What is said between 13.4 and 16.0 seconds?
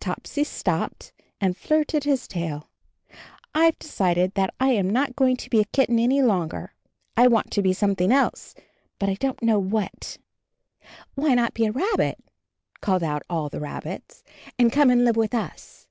the rabbits, "and come and live with us?"